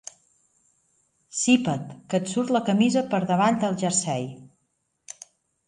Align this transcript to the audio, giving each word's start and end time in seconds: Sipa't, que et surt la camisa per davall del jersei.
Sipa't, 1.39 1.91
que 2.09 2.21
et 2.21 2.33
surt 2.33 2.55
la 2.57 2.63
camisa 2.71 3.05
per 3.13 3.21
davall 3.33 3.63
del 3.67 3.79
jersei. 3.85 4.29